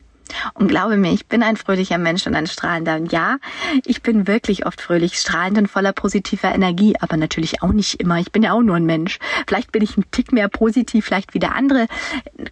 Und 0.54 0.68
glaube 0.68 0.96
mir, 0.96 1.12
ich 1.12 1.26
bin 1.26 1.42
ein 1.42 1.56
fröhlicher 1.56 1.98
Mensch 1.98 2.26
und 2.26 2.34
ein 2.34 2.46
strahlender. 2.46 2.96
Und 2.96 3.12
ja, 3.12 3.38
ich 3.84 4.02
bin 4.02 4.26
wirklich 4.26 4.66
oft 4.66 4.80
fröhlich, 4.80 5.18
strahlend 5.18 5.58
und 5.58 5.68
voller 5.68 5.92
positiver 5.92 6.54
Energie, 6.54 6.94
aber 7.00 7.16
natürlich 7.16 7.62
auch 7.62 7.72
nicht 7.72 8.00
immer. 8.00 8.18
Ich 8.18 8.32
bin 8.32 8.42
ja 8.42 8.52
auch 8.52 8.62
nur 8.62 8.76
ein 8.76 8.86
Mensch. 8.86 9.18
Vielleicht 9.46 9.72
bin 9.72 9.82
ich 9.82 9.96
ein 9.96 10.04
Tick 10.10 10.32
mehr 10.32 10.48
positiv, 10.48 11.04
vielleicht 11.04 11.34
wie 11.34 11.38
der 11.38 11.54
andere. 11.54 11.86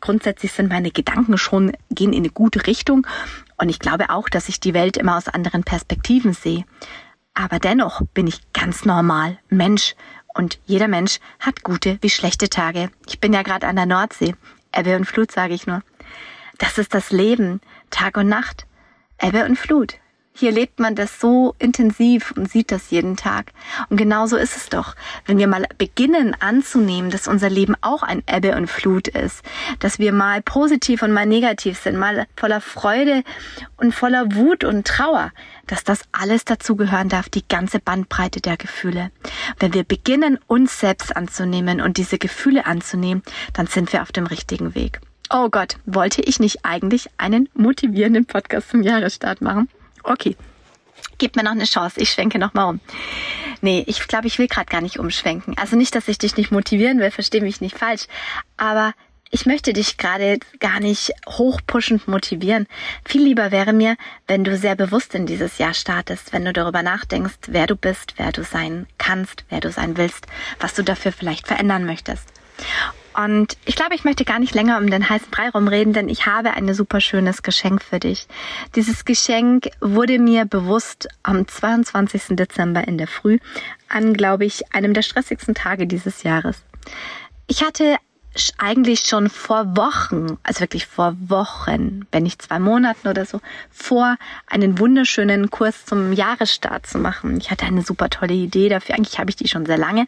Grundsätzlich 0.00 0.52
sind 0.52 0.70
meine 0.70 0.90
Gedanken 0.90 1.38
schon, 1.38 1.72
gehen 1.90 2.12
in 2.12 2.20
eine 2.20 2.30
gute 2.30 2.66
Richtung. 2.66 3.06
Und 3.56 3.68
ich 3.68 3.78
glaube 3.78 4.10
auch, 4.10 4.28
dass 4.28 4.48
ich 4.48 4.60
die 4.60 4.74
Welt 4.74 4.96
immer 4.96 5.16
aus 5.16 5.28
anderen 5.28 5.64
Perspektiven 5.64 6.32
sehe. 6.32 6.64
Aber 7.34 7.58
dennoch 7.58 8.02
bin 8.12 8.26
ich 8.26 8.40
ganz 8.52 8.84
normal, 8.84 9.38
Mensch. 9.48 9.94
Und 10.34 10.58
jeder 10.66 10.88
Mensch 10.88 11.18
hat 11.40 11.62
gute 11.62 11.98
wie 12.00 12.10
schlechte 12.10 12.48
Tage. 12.48 12.90
Ich 13.06 13.20
bin 13.20 13.32
ja 13.32 13.42
gerade 13.42 13.66
an 13.66 13.76
der 13.76 13.86
Nordsee. 13.86 14.34
Ebbe 14.74 14.96
und 14.96 15.04
Flut, 15.04 15.30
sage 15.30 15.54
ich 15.54 15.66
nur. 15.66 15.82
Das 16.62 16.78
ist 16.78 16.94
das 16.94 17.10
Leben, 17.10 17.60
Tag 17.90 18.16
und 18.16 18.28
Nacht, 18.28 18.68
Ebbe 19.20 19.44
und 19.46 19.58
Flut. 19.58 19.94
Hier 20.32 20.52
lebt 20.52 20.78
man 20.78 20.94
das 20.94 21.18
so 21.18 21.56
intensiv 21.58 22.32
und 22.36 22.48
sieht 22.48 22.70
das 22.70 22.90
jeden 22.90 23.16
Tag. 23.16 23.52
Und 23.88 23.96
genauso 23.96 24.36
ist 24.36 24.56
es 24.56 24.68
doch, 24.68 24.94
wenn 25.26 25.38
wir 25.38 25.48
mal 25.48 25.66
beginnen 25.76 26.36
anzunehmen, 26.38 27.10
dass 27.10 27.26
unser 27.26 27.50
Leben 27.50 27.74
auch 27.80 28.04
ein 28.04 28.22
Ebbe 28.28 28.54
und 28.54 28.68
Flut 28.68 29.08
ist, 29.08 29.42
dass 29.80 29.98
wir 29.98 30.12
mal 30.12 30.40
positiv 30.40 31.02
und 31.02 31.12
mal 31.12 31.26
negativ 31.26 31.80
sind, 31.80 31.98
mal 31.98 32.28
voller 32.36 32.60
Freude 32.60 33.24
und 33.76 33.92
voller 33.92 34.32
Wut 34.36 34.62
und 34.62 34.86
Trauer, 34.86 35.32
dass 35.66 35.82
das 35.82 36.02
alles 36.12 36.44
dazugehören 36.44 37.08
darf, 37.08 37.28
die 37.28 37.46
ganze 37.48 37.80
Bandbreite 37.80 38.40
der 38.40 38.56
Gefühle. 38.56 39.10
Wenn 39.58 39.74
wir 39.74 39.82
beginnen, 39.82 40.38
uns 40.46 40.78
selbst 40.78 41.16
anzunehmen 41.16 41.80
und 41.80 41.96
diese 41.96 42.18
Gefühle 42.18 42.66
anzunehmen, 42.66 43.24
dann 43.52 43.66
sind 43.66 43.92
wir 43.92 44.02
auf 44.02 44.12
dem 44.12 44.26
richtigen 44.26 44.76
Weg. 44.76 45.00
Oh 45.34 45.48
Gott, 45.48 45.76
wollte 45.86 46.20
ich 46.20 46.40
nicht 46.40 46.62
eigentlich 46.62 47.08
einen 47.16 47.48
motivierenden 47.54 48.26
Podcast 48.26 48.68
zum 48.68 48.82
Jahresstart 48.82 49.40
machen? 49.40 49.70
Okay, 50.02 50.36
gib 51.16 51.36
mir 51.36 51.42
noch 51.42 51.52
eine 51.52 51.64
Chance. 51.64 51.98
Ich 52.00 52.10
schwenke 52.10 52.38
noch 52.38 52.52
mal 52.52 52.64
um. 52.66 52.80
Nee, 53.62 53.82
ich 53.86 54.06
glaube, 54.06 54.26
ich 54.26 54.38
will 54.38 54.46
gerade 54.46 54.66
gar 54.66 54.82
nicht 54.82 54.98
umschwenken. 54.98 55.56
Also 55.56 55.74
nicht, 55.74 55.94
dass 55.94 56.08
ich 56.08 56.18
dich 56.18 56.36
nicht 56.36 56.52
motivieren 56.52 56.98
will, 56.98 57.10
verstehe 57.10 57.40
mich 57.40 57.62
nicht 57.62 57.78
falsch. 57.78 58.08
Aber 58.58 58.92
ich 59.30 59.46
möchte 59.46 59.72
dich 59.72 59.96
gerade 59.96 60.38
gar 60.60 60.80
nicht 60.80 61.12
hochpushend 61.26 62.08
motivieren. 62.08 62.66
Viel 63.02 63.22
lieber 63.22 63.50
wäre 63.50 63.72
mir, 63.72 63.96
wenn 64.26 64.44
du 64.44 64.54
sehr 64.58 64.76
bewusst 64.76 65.14
in 65.14 65.24
dieses 65.24 65.56
Jahr 65.56 65.72
startest, 65.72 66.34
wenn 66.34 66.44
du 66.44 66.52
darüber 66.52 66.82
nachdenkst, 66.82 67.38
wer 67.46 67.66
du 67.66 67.74
bist, 67.74 68.18
wer 68.18 68.32
du 68.32 68.44
sein 68.44 68.86
kannst, 68.98 69.46
wer 69.48 69.60
du 69.60 69.72
sein 69.72 69.96
willst, 69.96 70.26
was 70.60 70.74
du 70.74 70.84
dafür 70.84 71.10
vielleicht 71.10 71.48
verändern 71.48 71.86
möchtest. 71.86 72.28
Und 73.16 73.56
ich 73.64 73.76
glaube, 73.76 73.94
ich 73.94 74.04
möchte 74.04 74.24
gar 74.24 74.38
nicht 74.38 74.54
länger 74.54 74.78
um 74.78 74.90
den 74.90 75.08
heißen 75.08 75.30
Brei 75.30 75.48
rumreden, 75.50 75.92
denn 75.92 76.08
ich 76.08 76.26
habe 76.26 76.52
ein 76.52 76.72
super 76.74 77.00
schönes 77.00 77.42
Geschenk 77.42 77.82
für 77.82 77.98
dich. 77.98 78.26
Dieses 78.74 79.04
Geschenk 79.04 79.70
wurde 79.80 80.18
mir 80.18 80.44
bewusst 80.44 81.08
am 81.22 81.46
22. 81.46 82.36
Dezember 82.36 82.86
in 82.86 82.98
der 82.98 83.08
Früh 83.08 83.38
an, 83.88 84.14
glaube 84.14 84.44
ich, 84.44 84.74
einem 84.74 84.94
der 84.94 85.02
stressigsten 85.02 85.54
Tage 85.54 85.86
dieses 85.86 86.22
Jahres. 86.22 86.62
Ich 87.46 87.62
hatte 87.62 87.96
eigentlich 88.58 89.00
schon 89.00 89.28
vor 89.28 89.76
Wochen, 89.76 90.38
also 90.42 90.60
wirklich 90.60 90.86
vor 90.86 91.14
Wochen, 91.18 92.06
wenn 92.12 92.22
nicht 92.22 92.40
zwei 92.42 92.58
Monaten 92.58 93.08
oder 93.08 93.26
so, 93.26 93.40
vor, 93.70 94.16
einen 94.46 94.78
wunderschönen 94.78 95.50
Kurs 95.50 95.84
zum 95.84 96.12
Jahresstart 96.12 96.86
zu 96.86 96.98
machen. 96.98 97.36
Ich 97.38 97.50
hatte 97.50 97.66
eine 97.66 97.82
super 97.82 98.08
tolle 98.08 98.34
Idee 98.34 98.68
dafür. 98.68 98.94
Eigentlich 98.94 99.18
habe 99.18 99.30
ich 99.30 99.36
die 99.36 99.48
schon 99.48 99.66
sehr 99.66 99.78
lange 99.78 100.06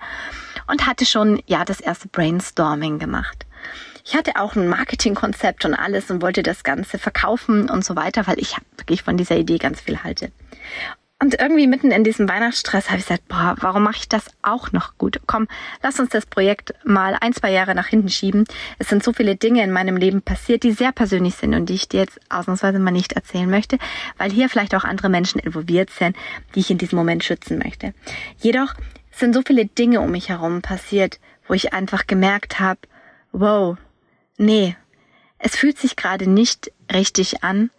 und 0.67 0.87
hatte 0.87 1.05
schon, 1.07 1.43
ja, 1.47 1.65
das 1.65 1.81
erste 1.81 2.09
Brainstorming 2.09 2.99
gemacht. 2.99 3.45
Ich 4.07 4.15
hatte 4.15 4.33
auch 4.37 4.55
ein 4.55 4.69
Marketingkonzept 4.69 5.65
und 5.65 5.75
alles 5.75 6.11
und 6.11 6.21
wollte 6.21 6.43
das 6.43 6.63
Ganze 6.63 6.99
verkaufen 6.99 7.71
und 7.71 7.85
so 7.85 7.97
weiter, 7.97 8.27
weil 8.27 8.39
ich 8.39 8.57
wirklich 8.77 9.03
von 9.03 9.17
dieser 9.17 9.37
Idee 9.37 9.57
ganz 9.59 9.81
viel 9.81 10.03
halte. 10.03 10.31
Und 11.25 11.41
irgendwie 11.41 11.67
mitten 11.67 11.91
in 11.91 12.05
diesem 12.05 12.29
Weihnachtsstress 12.29 12.91
habe 12.91 12.99
ich 12.99 13.07
gesagt, 13.07 13.29
boah, 13.29 13.57
warum 13.61 13.85
mache 13.85 13.97
ich 13.97 14.11
das 14.11 14.27
auch 14.43 14.73
noch 14.73 14.99
gut? 14.99 15.23
Komm, 15.27 15.49
lass 15.83 15.99
uns 15.99 16.11
das 16.11 16.27
Projekt 16.27 16.75
mal 16.85 17.17
ein, 17.19 17.33
zwei 17.33 17.51
Jahre 17.51 17.75
nach 17.75 17.87
hinten 17.87 18.11
schieben. 18.11 18.45
Es 18.79 18.91
sind 18.91 19.03
so 19.03 19.15
viele 19.15 19.35
Dinge 19.35 19.63
in 19.63 19.73
meinem 19.73 19.97
Leben 19.97 20.21
passiert, 20.21 20.65
die 20.65 20.73
sehr 20.73 20.93
persönlich 20.93 21.37
sind 21.37 21.55
und 21.55 21.71
die 21.71 21.77
ich 21.77 21.89
dir 21.89 22.01
jetzt 22.01 22.21
ausnahmsweise 22.29 22.79
mal 22.79 22.91
nicht 22.91 23.15
erzählen 23.15 23.49
möchte, 23.49 23.79
weil 24.19 24.31
hier 24.31 24.51
vielleicht 24.51 24.75
auch 24.75 24.85
andere 24.85 25.09
Menschen 25.09 25.39
involviert 25.39 25.89
sind, 25.89 26.15
die 26.55 26.61
ich 26.61 26.71
in 26.71 26.77
diesem 26.77 26.99
Moment 26.99 27.25
schützen 27.25 27.57
möchte. 27.57 27.95
Jedoch 28.37 28.75
sind 29.11 29.35
so 29.35 29.41
viele 29.41 29.65
Dinge 29.65 30.03
um 30.03 30.11
mich 30.11 30.29
herum 30.29 30.61
passiert, 30.61 31.21
wo 31.49 31.55
ich 31.55 31.73
einfach 31.73 32.07
gemerkt 32.07 32.61
habe, 32.61 32.81
wow, 33.33 33.79
nee, 34.37 34.77
es 35.39 35.57
fühlt 35.57 35.79
sich 35.79 35.97
gerade 35.97 36.29
nicht 36.29 36.71
richtig 36.93 37.43
an, 37.43 37.71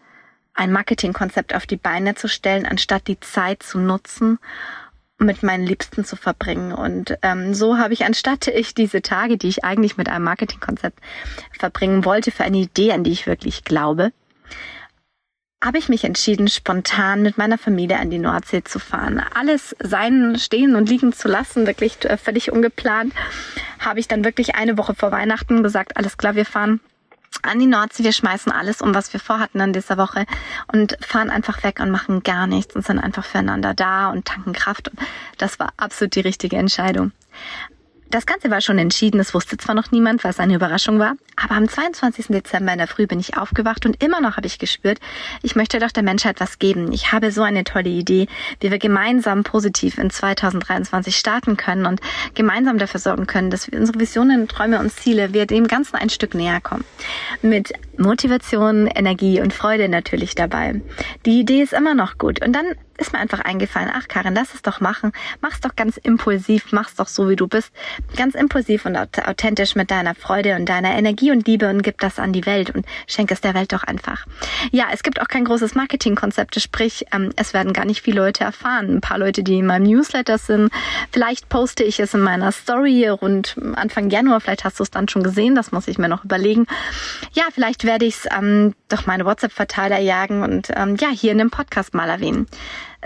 ein 0.56 0.72
Marketingkonzept 0.72 1.54
auf 1.54 1.68
die 1.68 1.78
Beine 1.78 2.16
zu 2.16 2.28
stellen, 2.28 2.66
anstatt 2.66 3.08
die 3.08 3.20
Zeit 3.20 3.62
zu 3.62 3.78
nutzen, 3.78 4.40
mit 5.18 5.44
meinen 5.44 5.66
Liebsten 5.66 6.04
zu 6.04 6.16
verbringen. 6.16 6.74
Und 6.74 7.18
ähm, 7.22 7.54
so 7.54 7.78
habe 7.78 7.94
ich, 7.94 8.06
anstatt 8.06 8.48
ich 8.48 8.74
diese 8.74 9.02
Tage, 9.02 9.38
die 9.38 9.48
ich 9.48 9.64
eigentlich 9.64 9.98
mit 9.98 10.10
einem 10.10 10.26
Marketingkonzept 10.26 11.00
verbringen 11.58 12.04
wollte, 12.04 12.32
für 12.32 12.44
eine 12.44 12.58
Idee, 12.58 12.92
an 12.92 13.04
die 13.04 13.12
ich 13.12 13.28
wirklich 13.28 13.64
glaube, 13.64 14.12
habe 15.64 15.78
ich 15.78 15.90
mich 15.90 16.04
entschieden, 16.04 16.48
spontan 16.48 17.22
mit 17.22 17.38
meiner 17.38 17.58
Familie 17.58 17.98
an 17.98 18.10
die 18.10 18.20
Nordsee 18.20 18.64
zu 18.64 18.78
fahren. 18.78 19.22
Alles 19.34 19.76
sein, 19.80 20.38
stehen 20.38 20.76
und 20.76 20.90
liegen 20.90 21.14
zu 21.14 21.28
lassen, 21.28 21.66
wirklich 21.66 22.04
äh, 22.06 22.18
völlig 22.18 22.52
ungeplant, 22.52 23.14
habe 23.80 24.00
ich 24.00 24.08
dann 24.08 24.24
wirklich 24.24 24.56
eine 24.56 24.78
Woche 24.78 24.94
vor 24.94 25.12
Weihnachten 25.12 25.64
gesagt, 25.64 25.98
alles 25.98 26.18
klar, 26.18 26.36
wir 26.36 26.46
fahren 26.46 26.82
an 27.44 27.60
die 27.60 27.68
Nordsee, 27.68 28.04
wir 28.04 28.13
schmeißen 28.13 28.51
alles 28.51 28.82
um, 28.82 28.94
was 28.94 29.12
wir 29.13 29.20
vorhatten 29.20 29.62
an 29.62 29.74
dieser 29.74 29.98
Woche 29.98 30.25
und 30.72 30.98
fahren 31.01 31.30
einfach 31.30 31.63
weg 31.63 31.80
und 31.80 31.92
machen 31.92 32.24
gar 32.24 32.48
nichts 32.48 32.75
und 32.75 32.86
sind 32.86 33.00
einfach 33.00 33.25
füreinander 33.25 33.74
da 33.74 34.10
und 34.10 34.25
tanken 34.25 34.54
Kraft. 34.54 34.89
Und 34.89 35.00
das 35.38 35.60
war 35.60 35.74
absolut 35.77 36.15
die 36.15 36.22
richtige 36.22 36.58
Entscheidung. 36.58 37.12
Das 38.16 38.26
Ganze 38.26 38.50
war 38.50 38.62
schon 38.62 38.78
entschieden, 38.78 39.20
es 39.20 39.34
wusste 39.34 39.58
zwar 39.58 39.76
noch 39.76 39.92
niemand, 39.92 40.24
was 40.24 40.40
eine 40.40 40.56
Überraschung 40.56 41.00
war, 41.00 41.16
aber 41.36 41.56
am 41.56 41.68
22. 41.68 42.28
Dezember 42.28 42.72
in 42.72 42.78
der 42.78 42.88
Früh 42.88 43.08
bin 43.08 43.20
ich 43.20 43.36
aufgewacht 43.36 43.86
und 43.86 44.02
immer 44.02 44.22
noch 44.22 44.38
habe 44.38 44.48
ich 44.48 44.58
gespürt, 44.58 45.00
ich 45.42 45.58
möchte 45.58 45.80
doch 45.80 45.92
der 45.92 46.02
Menschheit 46.02 46.40
was 46.40 46.58
geben. 46.58 46.94
Ich 46.94 47.12
habe 47.12 47.30
so 47.34 47.42
eine 47.44 47.66
tolle 47.66 47.90
Idee, 47.90 48.28
wie 48.62 48.72
wir 48.72 48.80
gemeinsam 48.80 49.44
positiv 49.44 49.98
in 49.98 50.12
2023 50.12 51.14
starten 51.14 51.58
können 51.58 51.86
und 51.86 52.00
gemeinsam 52.36 52.78
dafür 52.78 53.02
sorgen 53.02 53.28
können, 53.28 53.50
dass 53.50 53.70
wir 53.70 53.78
unsere 53.78 54.00
Visionen, 54.00 54.48
Träume 54.48 54.80
und 54.80 54.94
Ziele, 54.94 55.34
wir 55.34 55.46
dem 55.46 55.68
Ganzen 55.68 55.98
ein 55.98 56.10
Stück 56.10 56.36
näher 56.36 56.62
kommen. 56.62 56.86
Mit 57.42 57.74
Motivation, 57.98 58.88
Energie 58.88 59.42
und 59.42 59.52
Freude 59.52 59.90
natürlich 59.90 60.36
dabei. 60.36 60.82
Die 61.26 61.42
Idee 61.42 61.62
ist 61.64 61.74
immer 61.74 61.96
noch 61.96 62.18
gut 62.18 62.42
und 62.46 62.54
dann 62.54 62.76
ist 62.98 63.14
mir 63.14 63.20
einfach 63.20 63.40
eingefallen, 63.40 63.90
ach 63.94 64.08
Karin, 64.08 64.34
lass 64.34 64.54
es 64.54 64.62
doch 64.62 64.80
machen. 64.80 65.12
Mach's 65.42 65.62
doch 65.62 65.75
ganz 65.75 65.98
impulsiv, 65.98 66.72
mach's 66.72 66.96
doch 66.96 67.08
so, 67.08 67.30
wie 67.30 67.36
du 67.36 67.48
bist. 67.48 67.72
Ganz 68.16 68.36
impulsiv 68.36 68.86
und 68.86 68.98
authentisch 68.98 69.75
mit 69.75 69.92
deiner 69.92 70.16
Freude 70.16 70.56
und 70.56 70.68
deiner 70.68 70.96
Energie 70.96 71.32
und 71.32 71.48
Liebe 71.48 71.70
und 71.70 71.82
gib 71.82 72.00
das 72.00 72.20
an 72.20 72.34
die 72.34 72.46
Welt 72.46 72.70
und 72.70 72.86
schenk 73.08 73.32
es 73.32 73.42
der 73.42 73.54
Welt 73.54 73.74
doch 73.74 73.84
einfach. 73.84 74.25
Ja, 74.72 74.88
es 74.92 75.04
gibt 75.04 75.22
auch 75.22 75.28
kein 75.28 75.46
großes 75.46 75.75
Marketingkonzept, 75.75 76.60
sprich, 76.60 77.06
ähm, 77.12 77.32
es 77.36 77.54
werden 77.54 77.74
gar 77.74 77.86
nicht 77.86 78.02
viele 78.02 78.22
Leute 78.22 78.44
erfahren. 78.44 78.96
Ein 78.96 79.02
paar 79.02 79.18
Leute, 79.18 79.44
die 79.44 79.60
in 79.60 79.66
meinem 79.66 79.84
Newsletter 79.84 80.38
sind. 80.38 80.72
Vielleicht 81.12 81.50
poste 81.50 81.84
ich 81.84 82.00
es 82.00 82.14
in 82.14 82.22
meiner 82.22 82.52
Story 82.52 83.08
rund 83.08 83.56
Anfang 83.75 84.10
Januar. 84.10 84.42
Vielleicht 84.42 84.64
hast 84.64 84.80
du 84.80 84.84
es 84.84 84.92
dann 84.92 85.08
schon 85.08 85.24
gesehen. 85.24 85.56
Das 85.56 85.72
muss 85.72 85.88
ich 85.88 85.98
mir 85.98 86.10
noch 86.10 86.24
überlegen. 86.24 86.66
Ja, 87.34 87.44
vielleicht 87.54 87.84
werde 87.84 88.06
ich 88.06 88.16
es 88.16 88.28
ähm, 88.32 88.74
doch 88.90 89.06
meine 89.06 89.25
WhatsApp-Verteiler 89.25 90.00
jagen 90.00 90.44
und 90.44 90.70
ähm, 90.75 90.96
ja, 91.00 91.10
hier 91.10 91.32
in 91.32 91.38
dem 91.38 91.50
Podcast 91.50 91.94
mal 91.94 92.10
erwähnen. 92.10 92.48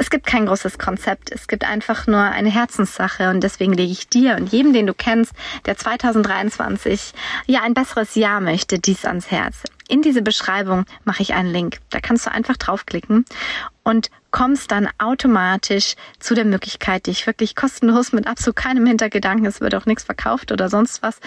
Es 0.01 0.09
gibt 0.09 0.25
kein 0.25 0.45
großes 0.45 0.77
Konzept, 0.77 1.29
es 1.29 1.49
gibt 1.49 1.65
einfach 1.65 2.07
nur 2.07 2.21
eine 2.21 2.49
Herzenssache 2.49 3.29
und 3.31 3.43
deswegen 3.43 3.73
lege 3.73 3.91
ich 3.91 4.07
dir 4.07 4.37
und 4.37 4.49
jedem, 4.49 4.71
den 4.71 4.87
du 4.87 4.93
kennst, 4.93 5.33
der 5.65 5.75
2023 5.75 7.11
ja 7.47 7.63
ein 7.63 7.73
besseres 7.73 8.15
Jahr 8.15 8.39
möchte, 8.39 8.79
dies 8.79 9.03
ans 9.03 9.29
Herz. 9.29 9.63
In 9.89 10.03
diese 10.03 10.21
Beschreibung 10.21 10.85
mache 11.03 11.23
ich 11.23 11.33
einen 11.33 11.51
Link. 11.51 11.79
Da 11.89 11.99
kannst 11.99 12.27
du 12.27 12.31
einfach 12.31 12.57
draufklicken 12.57 13.25
und 13.81 14.11
kommst 14.29 14.69
dann 14.69 14.87
automatisch 14.99 15.95
zu 16.19 16.35
der 16.35 16.45
Möglichkeit, 16.45 17.07
dich 17.07 17.25
wirklich 17.25 17.55
kostenlos 17.55 18.11
mit 18.11 18.27
absolut 18.27 18.55
keinem 18.55 18.85
Hintergedanken, 18.85 19.47
es 19.47 19.61
wird 19.61 19.73
auch 19.73 19.87
nichts 19.87 20.03
verkauft 20.03 20.51
oder 20.51 20.69
sonst 20.69 21.01
was, 21.01 21.19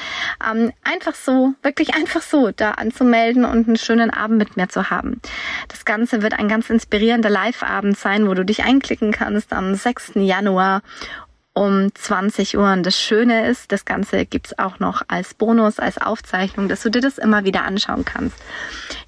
ähm, 0.49 0.73
einfach 0.85 1.17
so, 1.17 1.55
wirklich 1.63 1.97
einfach 1.97 2.23
so 2.23 2.53
da 2.53 2.71
anzumelden 2.71 3.45
und 3.45 3.67
einen 3.67 3.79
schönen 3.79 4.11
Abend 4.11 4.39
mit 4.39 4.57
mir 4.57 4.69
zu 4.69 4.91
haben. 4.91 5.21
Das 5.67 5.85
Ganze 5.85 6.23
wird 6.23 6.35
ein 6.35 6.47
ganz 6.47 6.71
inspirierender 6.71 7.31
Live-Abend 7.31 7.99
sein, 7.99 8.29
wo 8.29 8.35
du 8.35 8.45
dich 8.45 8.63
einklicken 8.63 9.11
kannst 9.11 9.53
am 9.53 9.75
6. 9.75 10.13
Januar 10.15 10.83
um 11.55 11.95
20 11.95 12.57
Uhr. 12.57 12.73
Und 12.73 12.85
das 12.85 12.99
Schöne 12.99 13.47
ist, 13.47 13.73
das 13.73 13.85
Ganze 13.85 14.25
gibt's 14.25 14.59
auch 14.59 14.79
noch 14.79 15.03
als 15.09 15.35
Bonus, 15.35 15.79
als 15.79 15.99
Aufzeichnung, 15.99 16.69
dass 16.69 16.83
du 16.83 16.91
dir 16.91 17.01
das 17.01 17.19
immer 17.19 17.45
wieder 17.45 17.65
anschauen 17.65 18.05
kannst. 18.05 18.37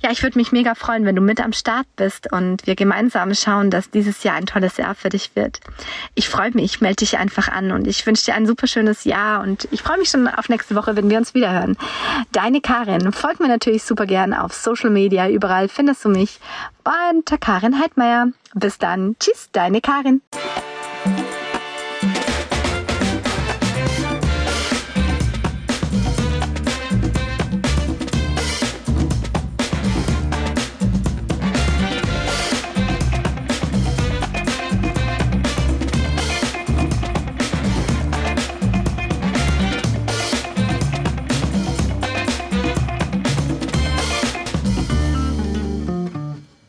Ja, 0.03 0.11
ich 0.11 0.23
würde 0.23 0.39
mich 0.39 0.53
mega 0.53 0.75
freuen, 0.75 1.07
wenn 1.07 1.17
du 1.17 1.23
mit 1.23 1.41
am 1.41 1.55
Start 1.55 1.87
bist 1.97 2.31
und 2.31 2.67
wir 2.67 2.75
gemeinsam 2.75 3.35
schauen, 3.35 3.71
dass 3.71 3.91
dieses 3.91 4.23
Jahr 4.23 4.37
ein 4.37 4.47
tolles 4.47 4.77
Jahr 4.77 4.95
für 4.95 5.09
dich 5.09 5.35
wird. 5.35 5.61
Ich 6.15 6.29
freue 6.29 6.51
mich, 6.51 6.83
melde 6.83 6.97
dich 6.97 7.17
einfach 7.17 7.49
an 7.49 7.73
und 7.73 7.87
ich 7.87 8.07
wünsche 8.07 8.27
dir 8.27 8.35
ein 8.35 8.47
super 8.47 8.67
schönes 8.67 9.05
Jahr 9.05 9.43
und 9.43 9.67
ich 9.71 9.83
freue 9.83 9.99
mich 9.99 10.11
schon 10.11 10.29
auf 10.29 10.51
nächste 10.51 10.75
Woche, 10.75 10.97
wenn 10.97 11.09
wir 11.09 11.17
uns 11.17 11.33
wieder 11.33 11.53
hören. 11.53 11.79
Deine 12.33 12.61
Karin, 12.61 13.13
folg 13.13 13.41
mir 13.41 13.49
natürlich 13.49 13.85
super 13.85 14.05
gern 14.05 14.35
auf 14.35 14.53
Social 14.53 14.91
Media, 14.91 15.29
überall 15.29 15.69
findest 15.69 16.05
du 16.05 16.11
mich 16.11 16.39
unter 16.85 17.39
Karin 17.39 17.81
Heidmeier. 17.81 18.29
Bis 18.55 18.79
dann. 18.79 19.17
Tschüss, 19.19 19.49
deine 19.53 19.81
Karin. 19.81 20.21